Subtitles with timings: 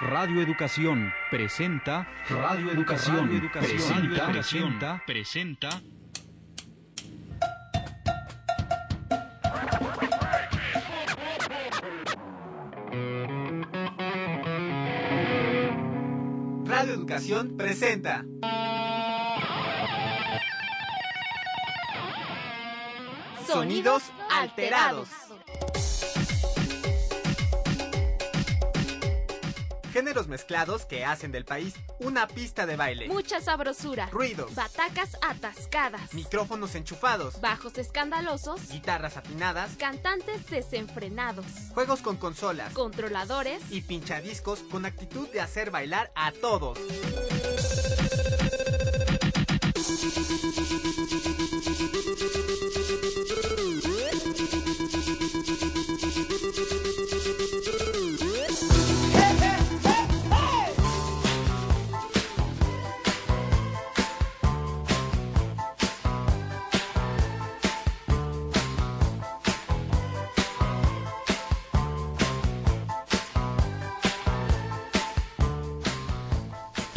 [0.00, 5.82] Radio Educación presenta Radio Educación, presenta, presenta, presenta
[16.64, 18.24] Radio Educación presenta
[23.48, 25.17] Sonidos alterados.
[29.98, 33.08] Géneros mezclados que hacen del país una pista de baile.
[33.08, 34.06] Mucha sabrosura.
[34.12, 34.54] Ruidos.
[34.54, 36.14] Batacas atascadas.
[36.14, 37.40] Micrófonos enchufados.
[37.40, 38.68] Bajos escandalosos.
[38.68, 39.72] Guitarras afinadas.
[39.76, 41.46] Cantantes desenfrenados.
[41.74, 42.72] Juegos con consolas.
[42.74, 43.60] Controladores.
[43.72, 46.78] Y pinchadiscos con actitud de hacer bailar a todos.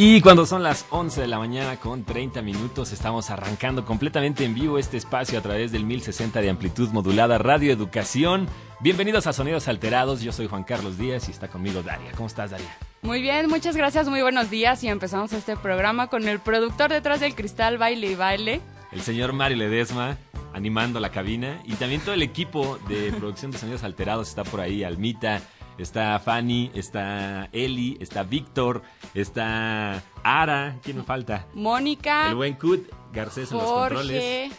[0.04, 4.56] Y cuando son las 11 de la mañana con 30 minutos estamos arrancando completamente en
[4.56, 8.48] vivo este espacio a través del 1060 de amplitud modulada Radio Educación.
[8.80, 12.14] Bienvenidos a Sonidos Alterados, yo soy Juan Carlos Díaz y está conmigo Daria.
[12.14, 12.76] ¿Cómo estás Daria?
[13.04, 17.20] Muy bien, muchas gracias, muy buenos días y empezamos este programa con el productor detrás
[17.20, 18.62] del cristal Baile y Baile.
[18.92, 20.18] El señor Mario Ledesma
[20.52, 24.62] animando la cabina y también todo el equipo de producción de Sonidos Alterados está por
[24.62, 25.42] ahí, Almita,
[25.78, 28.84] Está Fanny, está Eli, está Víctor,
[29.14, 31.48] está Ara, ¿quién me falta?
[31.54, 32.30] Mónica.
[32.30, 34.52] El buen Cut, Garcés en los controles.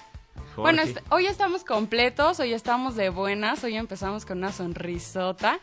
[0.56, 5.58] Bueno, hoy estamos completos, hoy estamos de buenas, hoy empezamos con una sonrisota.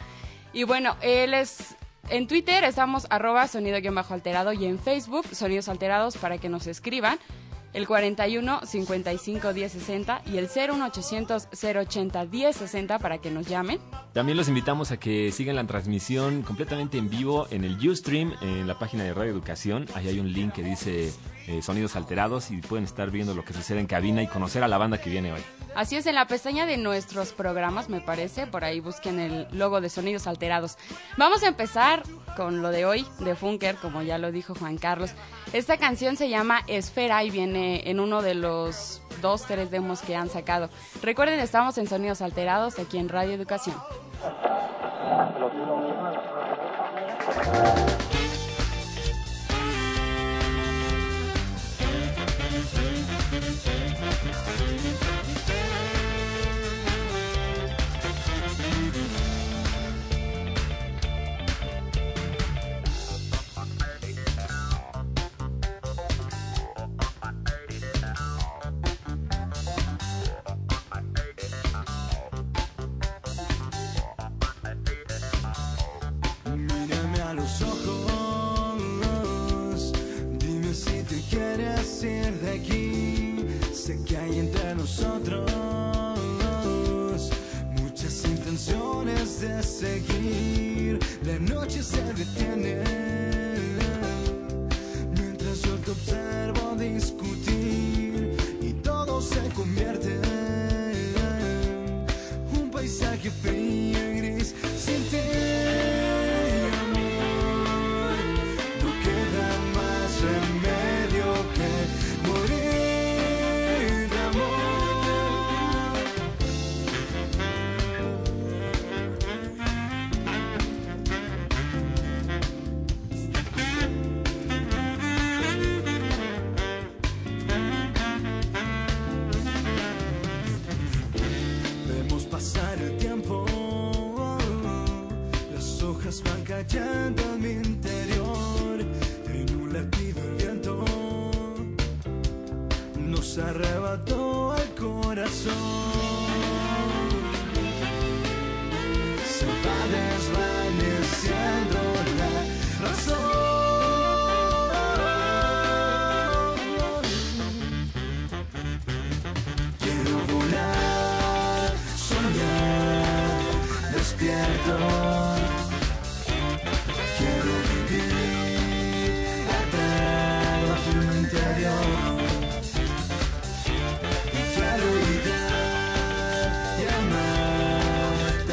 [0.54, 1.76] Y bueno, él es
[2.10, 7.20] en Twitter estamos arroba sonido-alterado y en Facebook sonidos alterados para que nos escriban
[7.74, 13.80] el 41 55 10 60 y el 01800 080 10 60 para que nos llamen.
[14.14, 18.68] También los invitamos a que sigan la transmisión completamente en vivo en el Ustream, en
[18.68, 19.86] la página de Radio Educación.
[19.94, 21.12] Ahí hay un link que dice
[21.50, 24.68] eh, Sonidos Alterados y pueden estar viendo lo que sucede en cabina y conocer a
[24.68, 25.42] la banda que viene hoy.
[25.74, 29.82] Así es, en la pestaña de nuestros programas, me parece, por ahí busquen el logo
[29.82, 30.78] de Sonidos Alterados.
[31.18, 32.04] Vamos a empezar
[32.38, 35.12] con lo de hoy, de Funker, como ya lo dijo Juan Carlos.
[35.52, 40.16] Esta canción se llama Esfera y viene en uno de los dos, tres demos que
[40.16, 40.70] han sacado.
[41.02, 43.76] Recuerden, estamos en Sonidos Alterados aquí en Radio Educación.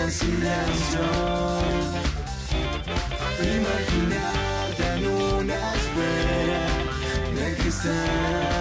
[0.06, 1.00] en silencio.
[3.42, 6.62] Imaginarte en una esfera
[7.34, 8.55] de cristal.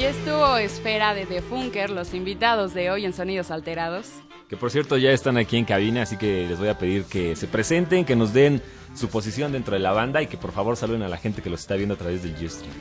[0.00, 4.06] Ahí estuvo Esfera de The Funker, los invitados de hoy en Sonidos Alterados.
[4.48, 7.36] Que por cierto ya están aquí en cabina, así que les voy a pedir que
[7.36, 8.62] se presenten, que nos den
[8.94, 11.50] su posición dentro de la banda y que por favor saluden a la gente que
[11.50, 12.72] los está viendo a través del Ustream.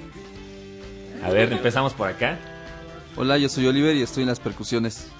[1.21, 2.39] A ver, empezamos por acá.
[3.17, 5.11] Hola, yo soy Oliver y estoy en las percusiones.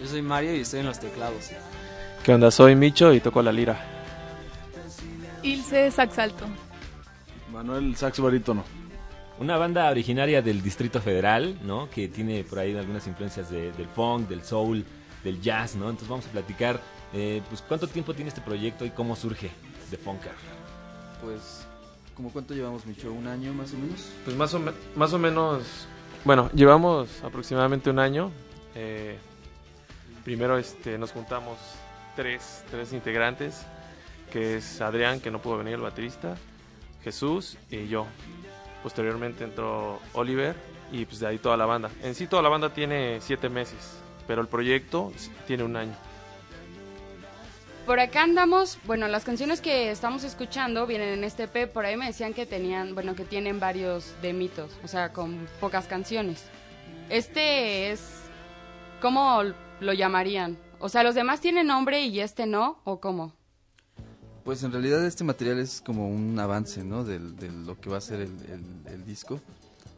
[0.00, 1.50] Yo soy Mario y estoy en los teclados.
[2.24, 2.50] ¿Qué onda?
[2.50, 3.78] Soy Micho y toco la lira.
[5.42, 6.46] Ilse Sax Alto.
[7.52, 8.79] Manuel Sax Barítono.
[9.40, 11.88] Una banda originaria del Distrito Federal, ¿no?
[11.90, 14.84] Que tiene por ahí algunas influencias de- del funk, del soul,
[15.24, 15.84] del jazz, ¿no?
[15.86, 16.78] Entonces vamos a platicar,
[17.14, 19.50] eh, pues, ¿cuánto tiempo tiene este proyecto y cómo surge
[19.90, 20.32] The Funker?
[21.22, 21.66] Pues,
[22.14, 23.10] ¿cómo cuánto llevamos, Micho?
[23.12, 24.10] ¿Un año más o menos?
[24.24, 25.62] Pues más o, me- más o menos,
[26.24, 28.30] bueno, llevamos aproximadamente un año.
[28.74, 29.16] Eh,
[30.22, 31.56] primero este, nos juntamos
[32.14, 33.62] tres, tres integrantes,
[34.30, 36.36] que es Adrián, que no pudo venir, el baterista,
[37.02, 38.06] Jesús y yo.
[38.82, 40.56] Posteriormente entró Oliver
[40.90, 41.90] y pues de ahí toda la banda.
[42.02, 45.12] En sí toda la banda tiene siete meses, pero el proyecto
[45.46, 45.94] tiene un año.
[47.86, 51.96] Por acá andamos, bueno, las canciones que estamos escuchando vienen en este EP, por ahí
[51.96, 56.44] me decían que tenían, bueno, que tienen varios de mitos, o sea, con pocas canciones.
[57.08, 58.22] Este es,
[59.00, 59.42] ¿cómo
[59.80, 60.56] lo llamarían?
[60.78, 62.78] O sea, ¿los demás tienen nombre y este no?
[62.84, 63.32] ¿O cómo?
[64.44, 67.04] Pues en realidad este material es como un avance, ¿no?
[67.04, 69.40] Del- De, lo que va a ser el, el- el disco.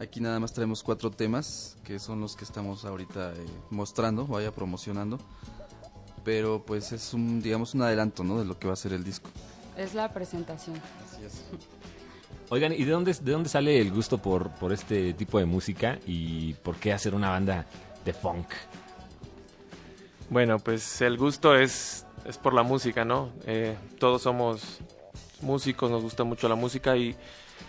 [0.01, 3.37] Aquí nada más traemos cuatro temas, que son los que estamos ahorita eh,
[3.71, 5.19] mostrando, vaya promocionando.
[6.25, 8.39] Pero pues es un, digamos, un adelanto, ¿no?
[8.39, 9.31] De lo que va a ser el disco.
[9.77, 10.77] Es la presentación.
[10.77, 11.43] Así es.
[12.51, 15.99] Oigan, ¿y de dónde, de dónde sale el gusto por, por este tipo de música
[16.07, 17.65] y por qué hacer una banda
[18.05, 18.49] de funk?
[20.29, 23.31] Bueno, pues el gusto es, es por la música, ¿no?
[23.47, 24.79] Eh, todos somos
[25.41, 27.17] músicos, nos gusta mucho la música y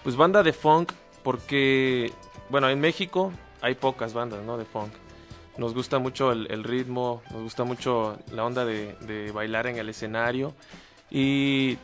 [0.04, 2.12] pues banda de funk porque,
[2.50, 4.58] bueno, en México hay pocas bandas, ¿no?
[4.58, 4.92] De funk.
[5.58, 9.88] Nos gusta mucho el, ritmo, nos gusta mucho la onda de, de bailar en el
[9.88, 10.54] escenario
[11.12, 11.78] y,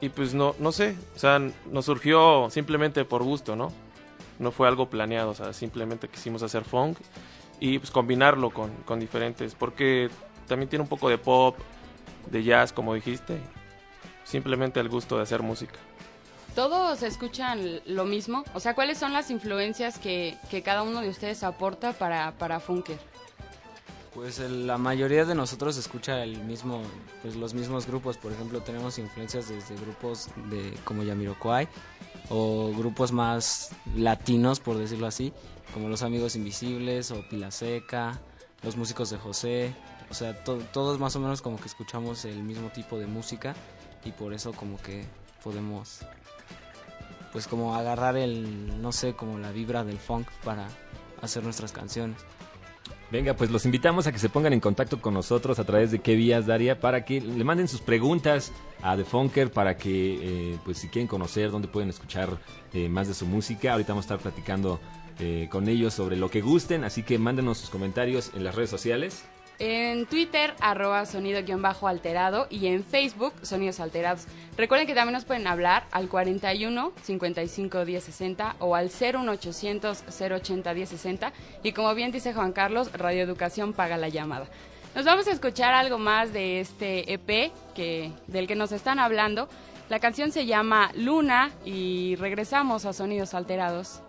[0.00, 1.40] y pues no, no sé, o sea,
[1.70, 3.72] nos surgió simplemente por gusto, ¿no?
[4.38, 6.98] No fue algo planeado, o sea, simplemente quisimos hacer funk
[7.58, 10.08] y pues combinarlo con, con diferentes, porque
[10.46, 11.56] también tiene un poco de pop,
[12.30, 13.38] de jazz, como dijiste,
[14.24, 15.74] simplemente el gusto de hacer música.
[16.54, 18.44] ¿Todos escuchan lo mismo?
[18.54, 22.58] O sea, ¿cuáles son las influencias que, que cada uno de ustedes aporta para, para
[22.58, 22.98] Funker?
[24.14, 26.82] Pues el- la mayoría de nosotros escucha el mismo,
[27.22, 28.16] pues los mismos grupos.
[28.16, 31.68] Por ejemplo, tenemos influencias desde grupos de como Yamiroquai
[32.28, 35.32] o grupos más latinos, por decirlo así,
[35.72, 38.18] como Los Amigos Invisibles o Pila Seca,
[38.64, 39.74] los músicos de José.
[40.10, 43.54] O sea, to- todos más o menos como que escuchamos el mismo tipo de música
[44.04, 45.04] y por eso como que
[45.42, 46.00] podemos
[47.32, 50.66] pues como agarrar el, no sé, como la vibra del funk para
[51.22, 52.16] hacer nuestras canciones.
[53.12, 56.00] Venga, pues los invitamos a que se pongan en contacto con nosotros a través de
[56.00, 58.52] qué vías, Daria, para que le manden sus preguntas
[58.82, 62.38] a The Funker, para que, eh, pues si quieren conocer dónde pueden escuchar
[62.72, 63.72] eh, más de su música.
[63.72, 64.80] Ahorita vamos a estar platicando
[65.18, 68.70] eh, con ellos sobre lo que gusten, así que mándenos sus comentarios en las redes
[68.70, 69.24] sociales.
[69.62, 74.24] En Twitter, arroba sonido-alterado y en Facebook, Sonidos Alterados.
[74.56, 80.74] Recuerden que también nos pueden hablar al 41 55 10 60 o al 01800 080
[80.74, 84.46] 10 60 y como bien dice Juan Carlos, Radio Educación paga la llamada.
[84.94, 89.46] Nos vamos a escuchar algo más de este EP que, del que nos están hablando.
[89.90, 94.00] La canción se llama Luna y regresamos a Sonidos Alterados.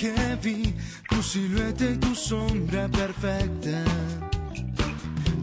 [0.00, 0.74] Que vi
[1.10, 3.84] tu silueta y tu sombra perfecta.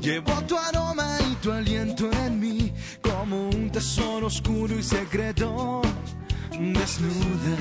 [0.01, 2.73] Llevo tu aroma y tu aliento en mí
[3.03, 5.81] como un tesoro oscuro y secreto.
[6.51, 7.57] Desnuda,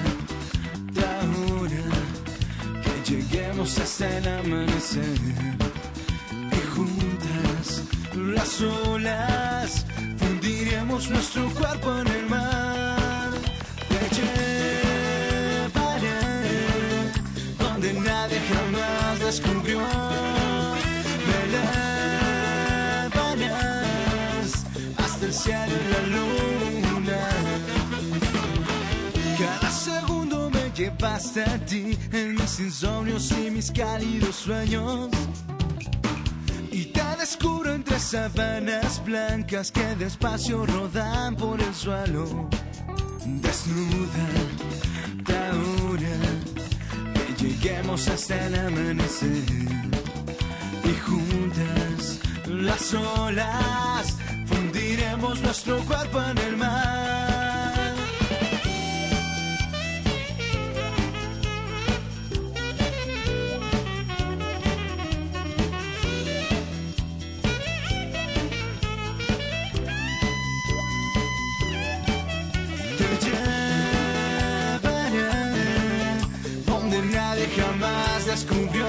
[1.12, 1.86] ahora
[2.82, 5.18] que lleguemos hasta el amanecer.
[6.58, 7.82] Y juntas,
[8.14, 9.84] las olas,
[10.16, 13.30] fundiremos nuestro cuerpo en el mar.
[13.90, 14.55] Te
[19.26, 19.80] descubrió.
[23.36, 23.48] Me
[25.04, 27.20] hasta el cielo y la luna.
[29.38, 35.10] Cada segundo me llevaste a ti en mis insomnios y mis cálidos sueños.
[36.70, 42.48] Y te descubro entre sabanas blancas que despacio rodan por el suelo.
[43.24, 44.26] Desnuda,
[47.74, 49.44] hasta el amanecer.
[50.84, 57.35] Y juntas, las olas, fundiremos nuestro cuerpo en el mar.
[78.36, 78.86] Descubrió.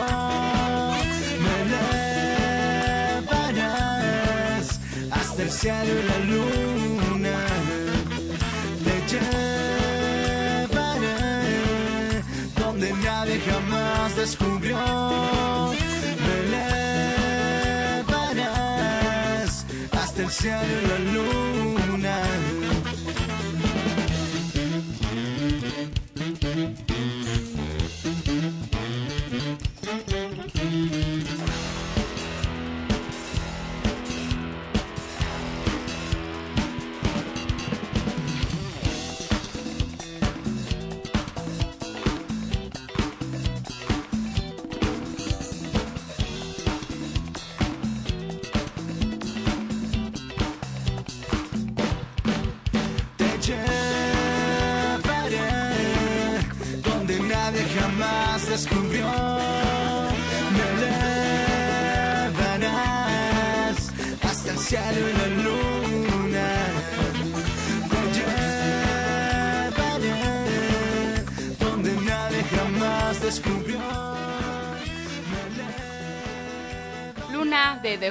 [1.44, 1.56] Me
[3.32, 4.68] llevarás
[5.10, 7.38] hasta el cielo y la luna.
[8.86, 9.84] Te llevaré
[12.60, 14.80] donde nadie jamás descubrió.
[16.25, 16.38] Me
[18.04, 19.51] llevarás
[19.94, 21.87] hasta el cielo y la luna.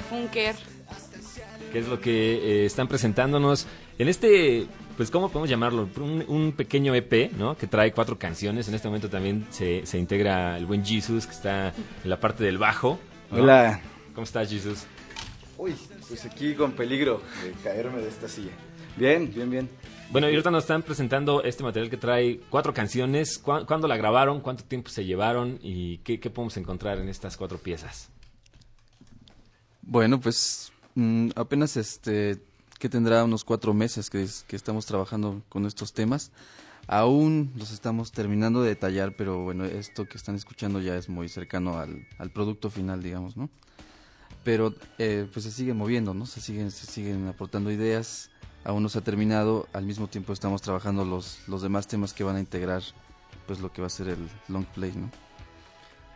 [0.08, 0.54] Funker.
[1.72, 3.66] que es lo que eh, están presentándonos
[3.98, 5.88] en este, pues, ¿cómo podemos llamarlo?
[5.96, 7.56] Un, un pequeño EP, ¿no?
[7.56, 8.68] Que trae cuatro canciones.
[8.68, 11.68] En este momento también se, se integra el buen Jesus, que está
[12.04, 12.98] en la parte del bajo.
[13.30, 13.42] ¿no?
[13.42, 13.80] Hola.
[14.14, 14.84] ¿Cómo estás, Jesus?
[15.58, 15.75] Uy,
[16.08, 18.52] pues aquí con peligro de caerme de esta silla.
[18.96, 19.68] Bien, bien, bien.
[20.10, 23.38] Bueno, y ahorita nos están presentando este material que trae cuatro canciones.
[23.38, 24.40] ¿Cuá- ¿Cuándo la grabaron?
[24.40, 25.58] ¿Cuánto tiempo se llevaron?
[25.62, 28.10] ¿Y qué, qué podemos encontrar en estas cuatro piezas?
[29.87, 32.43] Bueno, pues mm, apenas este
[32.78, 36.31] que tendrá unos cuatro meses que, es- que estamos trabajando con estos temas.
[36.88, 41.28] Aún los estamos terminando de detallar, pero bueno, esto que están escuchando ya es muy
[41.28, 43.49] cercano al, al producto final, digamos, ¿no?
[44.45, 46.26] Pero eh, pues se siguen moviendo, ¿no?
[46.26, 48.31] Se siguen, se siguen aportando ideas.
[48.62, 49.66] Aún no se ha terminado.
[49.73, 52.83] Al mismo tiempo estamos trabajando los, los demás temas que van a integrar,
[53.47, 55.11] pues lo que va a ser el long play, ¿no?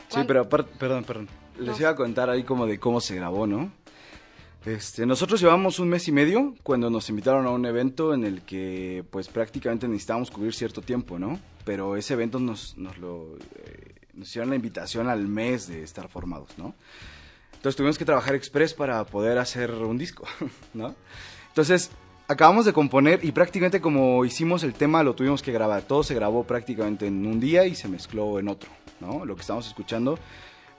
[0.09, 1.29] Sí, pero aparte, perdón, perdón.
[1.61, 3.71] Les iba a contar ahí como de cómo se grabó, ¿no?
[4.65, 8.43] Este, nosotros llevamos un mes y medio cuando nos invitaron a un evento en el
[8.43, 11.41] que pues prácticamente necesitábamos cubrir cierto tiempo, ¿no?
[11.65, 16.09] Pero ese evento nos, nos lo eh, nos hicieron la invitación al mes de estar
[16.09, 16.75] formados, ¿no?
[17.55, 20.25] Entonces tuvimos que trabajar express para poder hacer un disco,
[20.75, 20.95] ¿no?
[21.49, 21.91] Entonces
[22.29, 25.83] acabamos de componer y prácticamente como hicimos el tema lo tuvimos que grabar.
[25.83, 29.25] Todo se grabó prácticamente en un día y se mezcló en otro, ¿no?
[29.25, 30.19] Lo que estamos escuchando,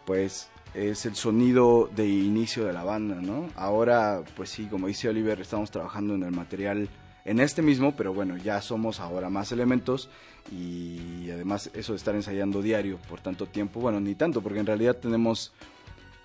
[0.06, 3.50] pues es el sonido de inicio de la banda, ¿no?
[3.56, 6.90] Ahora, pues sí, como dice Oliver, estamos trabajando en el material
[7.26, 10.10] en este mismo, pero bueno, ya somos ahora más elementos
[10.52, 14.66] y además eso de estar ensayando diario por tanto tiempo, bueno, ni tanto, porque en
[14.66, 15.54] realidad tenemos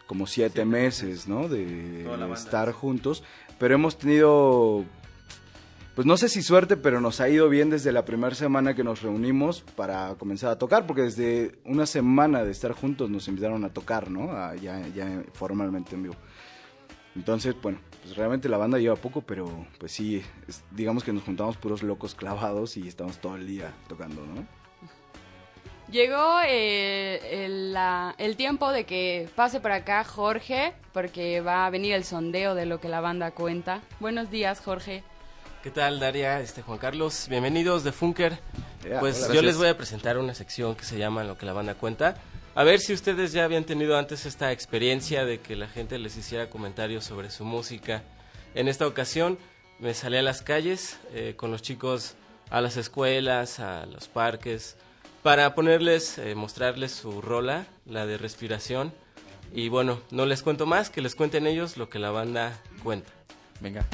[0.07, 1.49] como siete meses, ¿no?
[1.49, 3.23] De, estar juntos,
[3.59, 4.85] pero hemos tenido,
[5.97, 8.85] pues no sé si suerte, pero nos ha ido bien desde la primera semana que
[8.85, 13.65] nos reunimos para comenzar a tocar, porque desde una semana de estar juntos nos invitaron
[13.65, 14.55] a tocar, ¿no?
[14.57, 14.79] Ya,
[15.33, 16.15] formalmente en vivo.
[17.15, 20.23] Entonces, bueno, pues realmente la banda lleva poco, pero pues sí,
[20.71, 24.47] digamos que nos juntamos puros locos clavados y estamos todo el día tocando, ¿no?
[25.91, 27.75] Llegó eh, el,
[28.19, 32.67] el tiempo de que pase por acá Jorge, porque va a venir el sondeo de
[32.67, 33.81] lo que la banda cuenta.
[33.99, 35.03] Buenos días, Jorge.
[35.67, 36.41] ¿Qué tal, Daria?
[36.41, 38.39] Este, Juan Carlos, bienvenidos de Funker.
[38.85, 41.45] Yeah, pues hola, yo les voy a presentar una sección que se llama Lo que
[41.45, 42.15] la banda cuenta.
[42.55, 46.17] A ver si ustedes ya habían tenido antes esta experiencia de que la gente les
[46.17, 48.05] hiciera comentarios sobre su música.
[48.55, 49.39] En esta ocasión
[49.81, 52.15] me salí a las calles eh, con los chicos
[52.49, 54.77] a las escuelas, a los parques,
[55.25, 58.95] para ponerles, eh, mostrarles su rola, la de respiración.
[59.53, 63.11] Y bueno, no les cuento más, que les cuenten ellos lo que la banda cuenta.
[63.61, 63.85] Venga.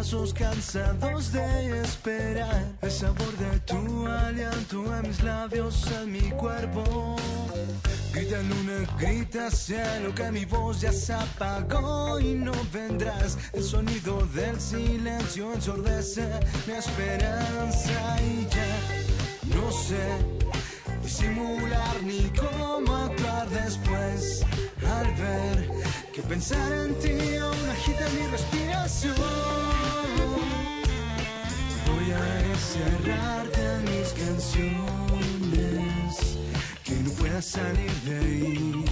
[0.00, 2.64] Brazos cansados de esperar.
[2.80, 7.16] El sabor de tu aliento en mis labios, en mi cuerpo.
[8.14, 13.36] Grita luna, grita cielo, que mi voz ya se apagó y no vendrás.
[13.52, 16.26] El sonido del silencio ensordece
[16.66, 20.00] mi esperanza y ya no sé
[21.02, 24.46] disimular ni cómo actuar después
[24.82, 25.79] al ver
[26.20, 29.14] que pensar en ti aún agita mi respiración.
[31.86, 34.78] Voy a encerrarte en mis canciones,
[36.84, 38.84] que no pueda salir de ahí.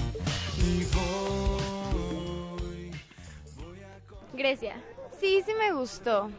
[0.58, 2.90] Y voy.
[4.32, 4.82] Grecia.
[5.20, 6.30] Sí, sí me gustó.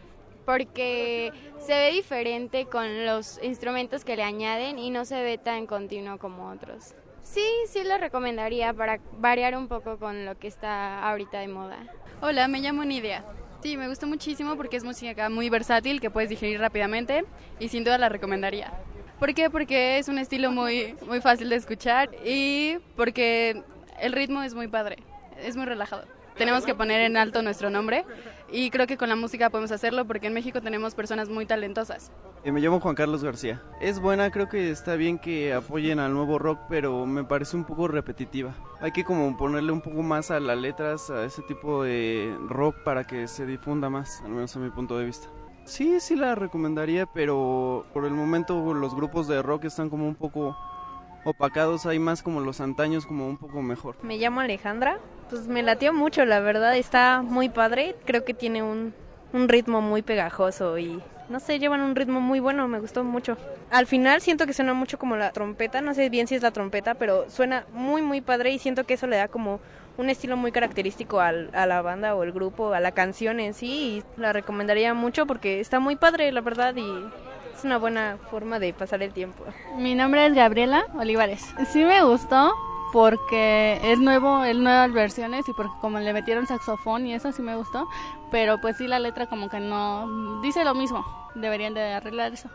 [0.45, 5.67] Porque se ve diferente con los instrumentos que le añaden y no se ve tan
[5.67, 6.95] continuo como otros.
[7.31, 11.77] Sí, sí lo recomendaría para variar un poco con lo que está ahorita de moda.
[12.21, 13.23] Hola, me llamo Nidia.
[13.61, 17.25] Sí, me gustó muchísimo porque es música muy versátil que puedes digerir rápidamente
[17.59, 18.73] y sin duda la recomendaría.
[19.19, 19.51] ¿Por qué?
[19.51, 23.61] Porque es un estilo muy, muy fácil de escuchar y porque
[24.01, 24.97] el ritmo es muy padre,
[25.37, 26.05] es muy relajado.
[26.39, 28.05] Tenemos que poner en alto nuestro nombre
[28.49, 32.13] y creo que con la música podemos hacerlo porque en México tenemos personas muy talentosas.
[32.45, 33.61] Eh, me llamo Juan Carlos García.
[33.81, 37.65] Es buena, creo que está bien que apoyen al nuevo rock, pero me parece un
[37.65, 38.55] poco repetitiva.
[38.79, 42.83] Hay que como ponerle un poco más a las letras, a ese tipo de rock
[42.85, 45.27] para que se difunda más, al menos a mi punto de vista.
[45.65, 50.15] Sí, sí la recomendaría, pero por el momento los grupos de rock están como un
[50.15, 50.57] poco
[51.29, 53.95] opacados, hay más como los antaños, como un poco mejor.
[54.03, 54.97] Me llamo Alejandra,
[55.29, 58.93] pues me latió mucho, la verdad, está muy padre, creo que tiene un,
[59.33, 63.37] un ritmo muy pegajoso y no sé, llevan un ritmo muy bueno, me gustó mucho.
[63.69, 66.49] Al final siento que suena mucho como la trompeta, no sé bien si es la
[66.49, 69.59] trompeta, pero suena muy muy padre y siento que eso le da como
[69.97, 73.53] un estilo muy característico al- a la banda o el grupo, a la canción en
[73.53, 76.83] sí y la recomendaría mucho porque está muy padre, la verdad, y
[77.59, 79.43] es una buena forma de pasar el tiempo.
[79.75, 81.53] Mi nombre es Gabriela Olivares.
[81.71, 82.55] Sí me gustó
[82.93, 87.41] porque es nuevo, es nuevas versiones y porque como le metieron saxofón y eso sí
[87.41, 87.87] me gustó,
[88.31, 91.05] pero pues sí la letra como que no dice lo mismo.
[91.35, 92.49] Deberían de arreglar eso.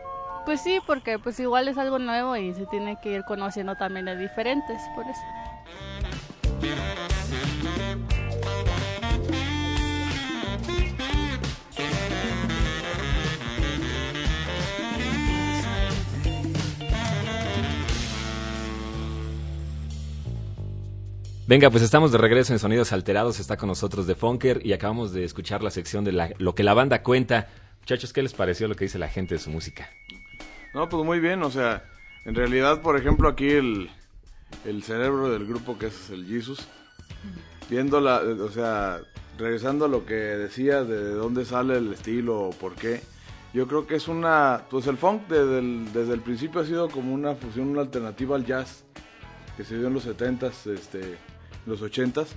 [0.46, 4.06] Pues sí, porque pues igual es algo nuevo y se tiene que ir conociendo también
[4.06, 5.20] de diferentes, por eso.
[21.46, 23.38] Venga, pues estamos de regreso en Sonidos Alterados.
[23.38, 26.62] Está con nosotros de Funker y acabamos de escuchar la sección de la- lo que
[26.62, 27.48] la banda cuenta.
[27.80, 29.90] Muchachos, ¿qué les pareció lo que dice la gente de su música?
[30.72, 31.84] No, pues muy bien, o sea,
[32.24, 33.90] en realidad, por ejemplo, aquí el,
[34.64, 36.66] el cerebro del grupo que es el Jesus,
[37.68, 39.00] viendo la, o sea,
[39.38, 43.02] regresando a lo que decías de dónde sale el estilo o por qué,
[43.52, 46.88] yo creo que es una, pues el funk desde el, desde el principio ha sido
[46.88, 48.84] como una fusión, una alternativa al jazz
[49.58, 51.16] que se dio en los 70s, este,
[51.66, 52.28] los 80s,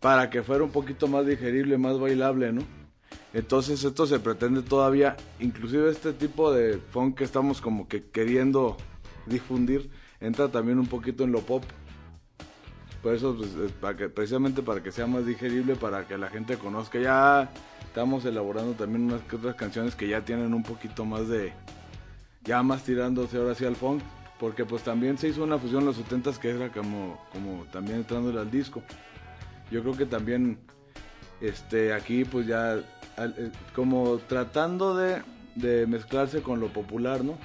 [0.00, 2.62] para que fuera un poquito más digerible, más bailable, ¿no?
[3.34, 8.76] Entonces esto se pretende todavía, inclusive este tipo de funk que estamos como que queriendo
[9.26, 9.90] difundir,
[10.20, 11.62] entra también un poquito en lo pop.
[13.02, 16.98] Por eso, pues, eh, precisamente para que sea más digerible, para que la gente conozca.
[16.98, 17.50] Ya
[17.84, 21.52] estamos elaborando también unas otras canciones que ya tienen un poquito más de,
[22.42, 24.02] ya más tirándose ahora sí al funk.
[24.38, 27.98] Porque pues también se hizo una fusión en los 70s que era como, como también
[27.98, 28.82] entrándole al disco.
[29.70, 30.58] Yo creo que también
[31.40, 35.22] este aquí pues ya eh, como tratando de,
[35.54, 37.36] de mezclarse con lo popular, ¿no?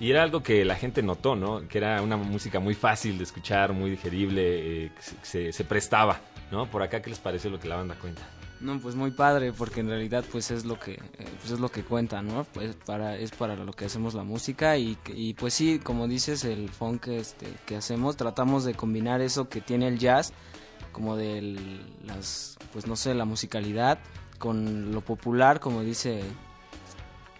[0.00, 1.66] Y era algo que la gente notó, ¿no?
[1.68, 6.18] Que era una música muy fácil de escuchar, muy digerible, eh, que se- se prestaba,
[6.50, 6.66] ¿no?
[6.66, 8.22] Por acá, ¿qué les pareció lo que la banda cuenta?
[8.62, 11.00] No, pues muy padre, porque en realidad pues es lo que eh,
[11.40, 12.44] pues es lo que cuenta, ¿no?
[12.44, 16.44] Pues para es para lo que hacemos la música y, y pues sí, como dices,
[16.44, 20.32] el funk este que hacemos tratamos de combinar eso que tiene el jazz
[20.92, 21.58] como de
[22.04, 23.98] las pues no sé, la musicalidad
[24.38, 26.22] con lo popular, como dice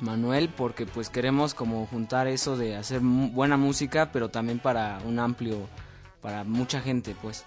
[0.00, 5.18] Manuel, porque pues queremos como juntar eso de hacer buena música, pero también para un
[5.18, 5.68] amplio,
[6.20, 7.44] para mucha gente, pues.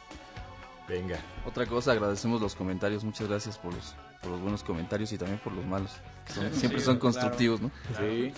[0.88, 1.18] Venga.
[1.46, 3.04] Otra cosa, agradecemos los comentarios.
[3.04, 5.92] Muchas gracias por los, por los buenos comentarios y también por los malos.
[6.28, 7.14] que son- Sí, siempre sí, son claro.
[7.14, 7.72] constructivos, ¿no?
[7.98, 8.32] Sí.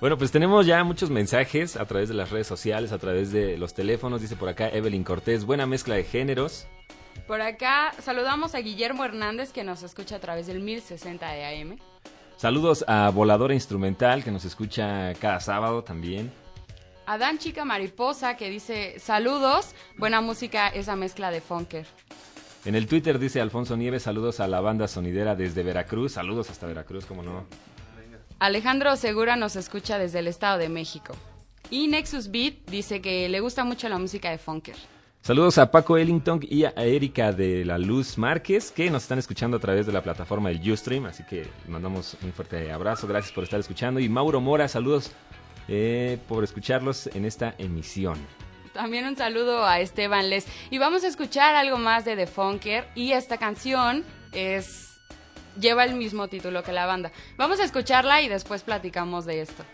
[0.00, 3.56] Bueno, pues tenemos ya muchos mensajes a través de las redes sociales, a través de
[3.56, 4.20] los teléfonos.
[4.20, 6.66] Dice por acá Evelyn Cortés, buena mezcla de géneros.
[7.26, 11.78] Por acá saludamos a Guillermo Hernández que nos escucha a través del 1060 de AM.
[12.36, 16.32] Saludos a Voladora Instrumental, que nos escucha cada sábado también.
[17.06, 21.86] A Dan Chica Mariposa que dice saludos, buena música esa mezcla de funker.
[22.64, 26.12] En el Twitter dice Alfonso Nieves, saludos a la banda sonidera desde Veracruz.
[26.12, 27.44] Saludos hasta Veracruz, como no.
[28.38, 31.14] Alejandro Segura nos escucha desde el Estado de México.
[31.68, 34.76] Y Nexus Beat dice que le gusta mucho la música de funker.
[35.20, 39.58] Saludos a Paco Ellington y a Erika de la Luz Márquez, que nos están escuchando
[39.58, 41.06] a través de la plataforma del Ustream.
[41.06, 43.06] Así que mandamos un fuerte abrazo.
[43.06, 44.00] Gracias por estar escuchando.
[44.00, 45.12] Y Mauro Mora, saludos
[45.68, 48.18] eh, por escucharlos en esta emisión.
[48.72, 50.46] También un saludo a Esteban Les.
[50.70, 52.88] Y vamos a escuchar algo más de The Funker.
[52.94, 54.94] Y esta canción es
[55.60, 57.12] lleva el mismo título que la banda.
[57.36, 59.64] Vamos a escucharla y después platicamos de esto.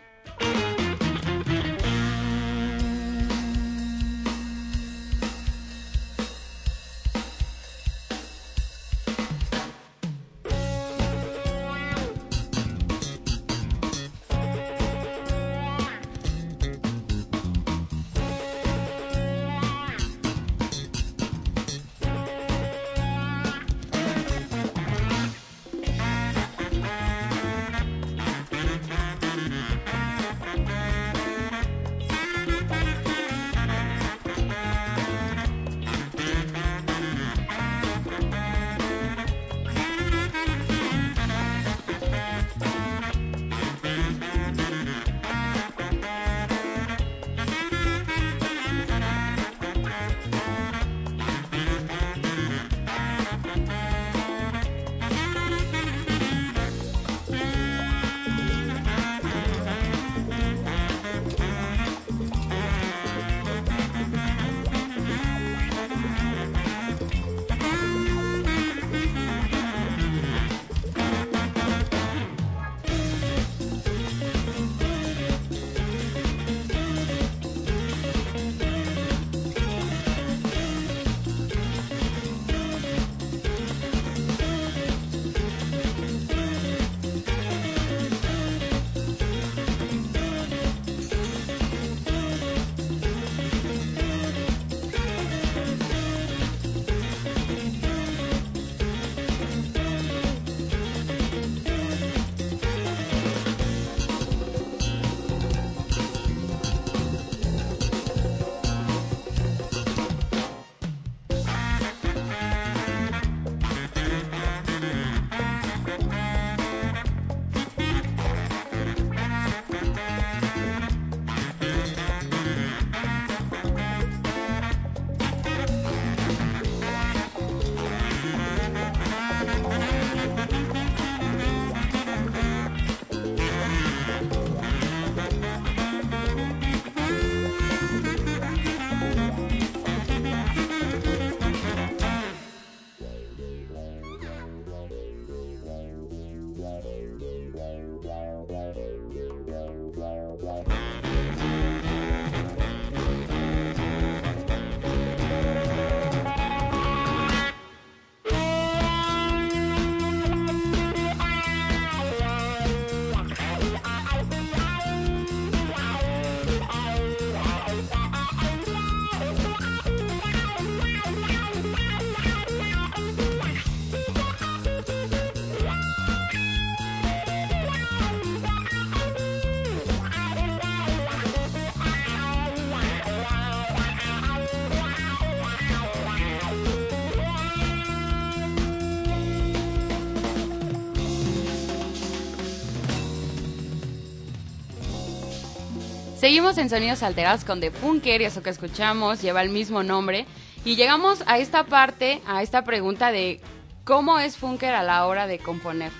[196.30, 200.26] Seguimos en Sonidos Alterados con The Funker y eso que escuchamos lleva el mismo nombre.
[200.64, 203.40] Y llegamos a esta parte, a esta pregunta de
[203.82, 205.90] cómo es Funker a la hora de componer,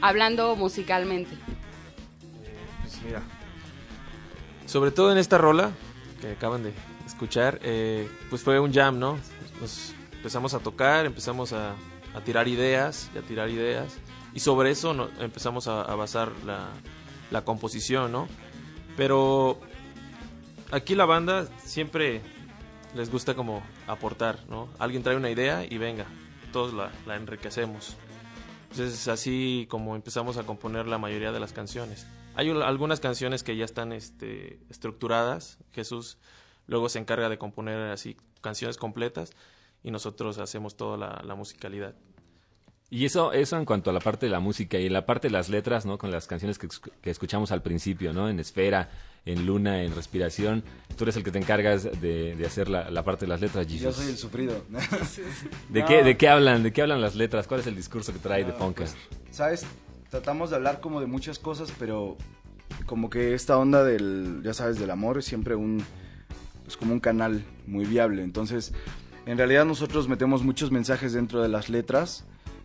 [0.00, 1.36] hablando musicalmente.
[2.82, 3.22] Pues mira,
[4.66, 5.70] sobre todo en esta rola
[6.20, 6.72] que acaban de
[7.06, 9.18] escuchar, eh, pues fue un jam, ¿no?
[9.60, 11.74] Nos empezamos a tocar, empezamos a,
[12.12, 13.98] a tirar ideas y a tirar ideas.
[14.34, 16.70] y sobre eso no- empezamos a, a basar la,
[17.30, 18.26] la composición, ¿no?
[18.96, 19.58] Pero
[20.70, 22.22] aquí la banda siempre
[22.94, 24.68] les gusta como aportar, ¿no?
[24.78, 26.06] Alguien trae una idea y venga,
[26.52, 27.96] todos la, enriquecemos.
[28.70, 32.06] Entonces es así como empezamos a componer la mayoría de las canciones.
[32.36, 35.58] Hay algunas canciones que ya están este, estructuradas.
[35.72, 36.18] Jesús
[36.66, 39.32] luego se encarga de componer así canciones completas
[39.82, 41.94] y nosotros hacemos toda la musicalidad.
[42.90, 45.28] Y eso, eso en cuanto a la parte de la música y en la parte
[45.28, 45.98] de las letras, ¿no?
[45.98, 46.68] Con las canciones que,
[47.02, 48.28] que escuchamos al principio, ¿no?
[48.28, 48.88] En Esfera,
[49.26, 50.62] en Luna, en Respiración.
[50.96, 53.66] Tú eres el que te encargas de, de hacer la, la parte de las letras,
[53.66, 53.96] Yo Jesus.
[53.96, 54.64] soy el sufrido.
[55.70, 55.86] ¿De, No.
[55.86, 56.62] qué, ¿De qué hablan?
[56.62, 57.46] ¿De qué hablan las letras?
[57.48, 58.86] ¿Cuál es el discurso que trae de Ah, Funker?
[58.86, 58.96] pues,
[59.34, 59.66] ¿Sabes?
[60.10, 62.16] Tratamos de hablar como de muchas cosas, pero
[62.86, 65.82] como que esta onda del, ya sabes, del amor es siempre un,
[66.68, 68.22] es como un canal muy viable.
[68.22, 68.72] Entonces,
[69.26, 72.24] en realidad nosotros metemos muchos mensajes dentro de las letras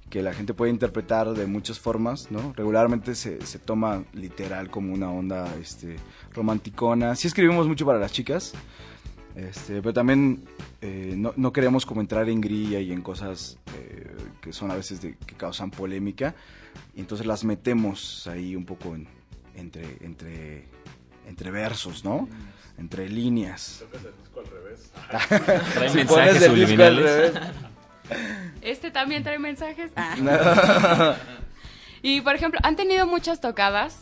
[0.10, 2.54] que la gente puede interpretar de muchas formas, ¿no?
[2.56, 5.98] Regularmente se, se toma literal como una onda este,
[6.34, 7.15] romanticona.
[7.15, 8.54] Sí escribimos mucho para las chicas,
[9.36, 10.43] este, pero también
[10.82, 14.76] eh, no, no queremos como entrar en grilla y en cosas eh, que son a
[14.76, 16.34] veces de, que causan polémica.
[16.95, 19.08] Y entonces las metemos ahí un poco en-
[19.56, 20.65] entre, entre,
[21.28, 22.28] entre versos, ¿no?
[22.78, 23.84] Entre líneas.
[25.10, 27.34] Trae mensajes pones el disco al subliminales.
[27.34, 27.34] revés.
[28.62, 29.91] Este también trae mensajes.
[29.95, 31.15] Ah.
[32.02, 34.00] y por ejemplo, ¿han tenido muchas tocadas?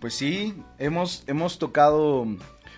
[0.00, 2.24] Pues sí, hemos, hemos tocado,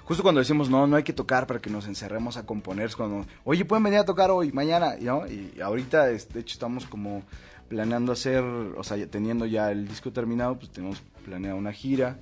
[0.05, 2.97] justo cuando decimos no, no hay que tocar para que nos encerremos a componer, es
[2.97, 5.27] cuando, oye, pueden venir a tocar hoy, mañana, ¿no?
[5.27, 7.23] Y ahorita, es- de hecho, estamos como
[7.69, 12.17] planeando hacer, o sea, teniendo ya el disco terminado, pues tenemos planeado una gira,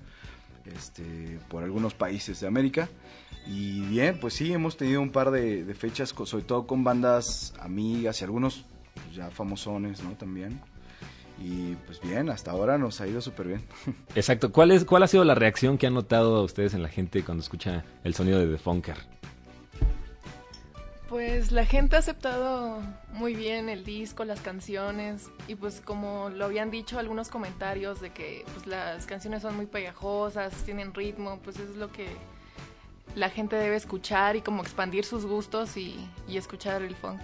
[0.76, 2.88] este, por algunos países de América.
[3.46, 7.54] Y bien, pues sí, hemos tenido un par de, de fechas, sobre todo con bandas
[7.60, 10.12] amigas y algunos pues, ya famosones, ¿no?
[10.12, 10.60] También.
[11.40, 13.62] Y pues bien, hasta ahora nos ha ido súper bien.
[14.14, 14.50] Exacto.
[14.50, 17.42] ¿Cuál, es, ¿Cuál ha sido la reacción que han notado ustedes en la gente cuando
[17.42, 18.96] escucha el sonido de The Funker?
[21.08, 22.82] Pues la gente ha aceptado
[23.14, 28.10] muy bien el disco, las canciones y pues como lo habían dicho algunos comentarios de
[28.10, 32.08] que pues las canciones son muy pegajosas, tienen ritmo, pues eso es lo que
[33.14, 37.20] la gente debe escuchar y como expandir sus gustos y, y escuchar el funk.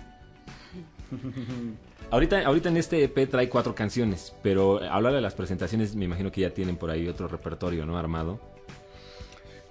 [2.11, 6.31] Ahorita, ahorita en este EP trae cuatro canciones, pero hablar de las presentaciones me imagino
[6.31, 7.99] que ya tienen por ahí otro repertorio, ¿no?
[7.99, 8.39] Armado.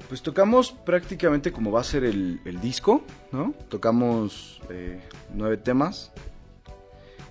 [0.09, 3.53] Pues tocamos prácticamente como va a ser el, el disco, ¿no?
[3.69, 4.99] Tocamos eh,
[5.33, 6.11] nueve temas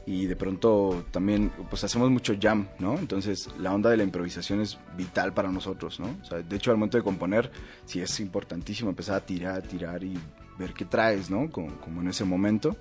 [0.04, 2.98] y de pronto también pues hacemos mucho jam, ¿no?
[2.98, 6.16] Entonces la onda de la improvisación es vital para nosotros, ¿no?
[6.22, 7.50] O sea, de hecho al momento de componer
[7.84, 10.18] sí es importantísimo empezar a tirar, tirar y
[10.58, 11.50] ver qué traes, ¿no?
[11.50, 12.76] Como, como en ese momento.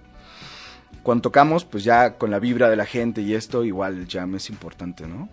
[1.04, 4.36] Cuando tocamos, pues ya con la vibra de la gente y esto, igual el jam
[4.36, 5.30] es importante, ¿no?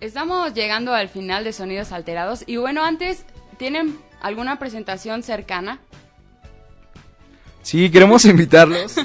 [0.00, 3.26] Estamos llegando al final de Sonidos Alterados y bueno, antes,
[3.58, 5.80] ¿tienen alguna presentación cercana?
[7.62, 8.96] Sí, queremos invitarlos.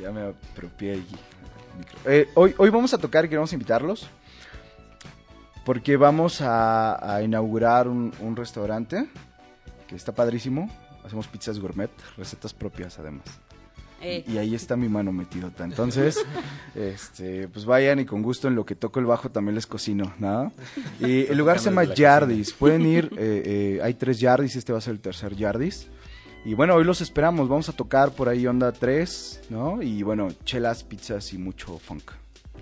[0.00, 1.16] Ya me apropié aquí.
[2.04, 4.08] Eh, hoy, hoy vamos a tocar y queremos invitarlos.
[5.64, 9.06] Porque vamos a, a inaugurar un, un restaurante
[9.86, 10.70] que está padrísimo.
[11.04, 13.24] Hacemos pizzas gourmet, recetas propias además.
[14.00, 14.24] Eh.
[14.28, 15.64] Y ahí está mi mano metidota.
[15.64, 16.24] Entonces,
[16.74, 20.12] este, pues vayan y con gusto en lo que toco el bajo también les cocino,
[20.18, 20.52] ¿no?
[21.00, 22.52] Y el lugar se llama Yardis.
[22.52, 25.88] Pueden ir, eh, eh, hay tres Yardis, este va a ser el tercer Yardis.
[26.44, 27.48] Y bueno, hoy los esperamos.
[27.48, 29.82] Vamos a tocar por ahí Onda 3, ¿no?
[29.82, 32.12] Y bueno, chelas, pizzas y mucho funk.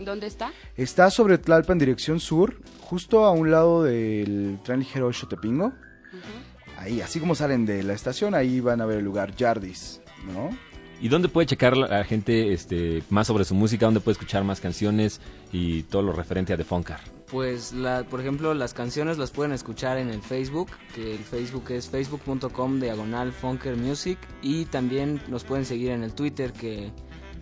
[0.00, 0.52] ¿Dónde está?
[0.76, 5.72] Está sobre Tlalpan, dirección sur, justo a un lado del tren ligero Xotepingo.
[6.78, 10.50] Ahí, así como salen de la estación, ahí van a ver el lugar Yardis, ¿no?
[11.00, 13.86] ¿Y dónde puede checar la, la gente este, más sobre su música?
[13.86, 15.20] ¿Dónde puede escuchar más canciones
[15.52, 17.15] y todo lo referente a The Funker?
[17.30, 21.70] Pues, la, por ejemplo, las canciones las pueden escuchar en el Facebook, que el Facebook
[21.70, 26.92] es facebook.com diagonal funker music y también nos pueden seguir en el Twitter que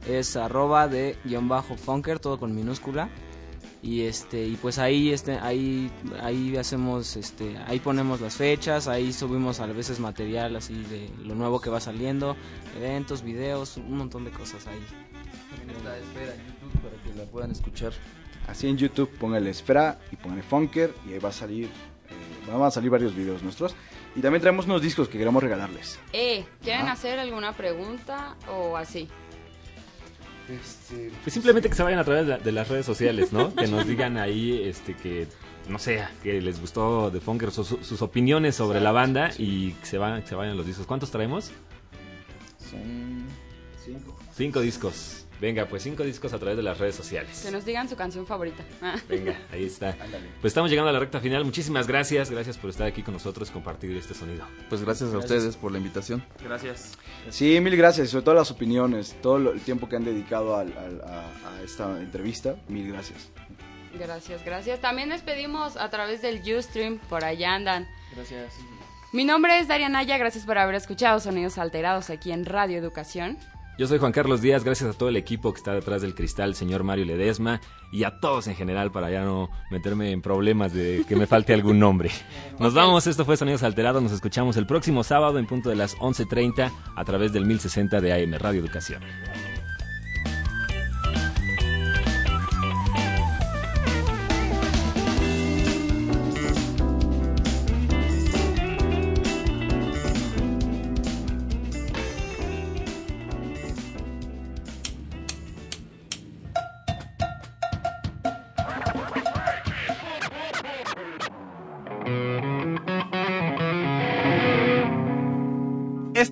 [0.08, 3.10] es arroba de guion bajo funker, todo con minúscula.
[3.82, 5.90] Y este y pues ahí este ahí
[6.22, 11.34] ahí hacemos este ahí ponemos las fechas, ahí subimos a veces material así de lo
[11.34, 12.34] nuevo que va saliendo,
[12.78, 14.80] eventos, videos, un montón de cosas ahí.
[15.52, 17.92] Esfera en YouTube para que la puedan escuchar.
[18.48, 22.62] Así en YouTube, póngale Esfera y póngale Funker y ahí va a salir, eh, van
[22.62, 23.74] a salir varios videos nuestros.
[24.16, 25.98] Y también traemos unos discos que queremos regalarles.
[26.12, 26.92] Eh, ¿quieren Ah.
[26.92, 29.08] hacer alguna pregunta o así?
[30.46, 33.54] Pues simplemente que se vayan a través de, de las redes sociales, ¿no?
[33.56, 35.26] que nos digan ahí este que
[35.68, 39.72] no sé, que les gustó The Funker, su- su- sus opiniones sobre la banda y
[39.72, 40.86] que se, van, que se vayan los discos.
[40.86, 41.50] ¿Cuántos traemos?
[42.70, 43.24] Son
[43.82, 44.16] cinco.
[44.36, 45.23] Cinco discos.
[45.44, 47.42] Venga, pues cinco discos a través de las redes sociales.
[47.44, 48.64] Que nos digan su canción favorita.
[48.80, 48.94] Ah.
[49.06, 49.94] Venga, ahí está.
[50.40, 51.44] Pues estamos llegando a la recta final.
[51.44, 52.30] Muchísimas gracias.
[52.30, 54.46] Gracias por estar aquí con nosotros y compartir este sonido.
[54.70, 56.24] Pues gracias, a ustedes por la invitación.
[56.42, 56.92] Gracias.
[57.28, 60.72] Sí, mil gracias, sobre todo las opiniones, todo lo- el tiempo que han dedicado al-
[60.78, 63.28] al- a, a esta entrevista, mil gracias.
[63.98, 64.80] Gracias, gracias.
[64.80, 67.86] También despedimos a través del Ustream, por allá andan.
[68.16, 68.54] Gracias.
[69.12, 73.36] Mi nombre es Daria Naya, gracias por haber escuchado Sonidos Alterados aquí en Radio Educación.
[73.76, 76.54] Yo soy Juan Carlos Díaz, gracias a todo el equipo que está detrás del cristal,
[76.54, 77.60] señor Mario Ledesma,
[77.90, 81.54] y a todos en general para ya no meterme en problemas de que me falte
[81.54, 82.10] algún nombre.
[82.60, 85.96] Nos vamos, esto fue Sonidos Alterados, nos escuchamos el próximo sábado en punto de las
[85.96, 89.02] 11.30 a través del 1060 de AM Radio Educación.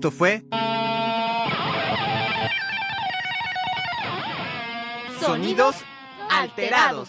[0.03, 0.43] Esto fue
[5.21, 5.77] Sonidos
[6.29, 7.09] Alterados.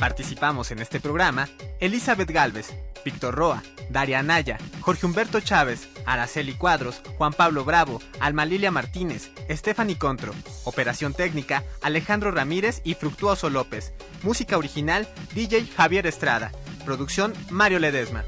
[0.00, 1.46] Participamos en este programa
[1.78, 2.74] Elizabeth Galvez,
[3.04, 9.30] Víctor Roa, Daria Anaya, Jorge Humberto Chávez, Araceli Cuadros, Juan Pablo Bravo, Alma Lilia Martínez,
[9.50, 10.32] Stephanie Contro.
[10.64, 13.92] Operación técnica Alejandro Ramírez y Fructuoso López.
[14.22, 16.50] Música original DJ Javier Estrada.
[16.84, 18.24] Producción Mario Ledesma.